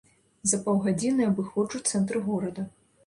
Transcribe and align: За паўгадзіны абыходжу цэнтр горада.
За 0.51 0.59
паўгадзіны 0.63 1.27
абыходжу 1.33 1.85
цэнтр 1.93 2.15
горада. 2.31 2.69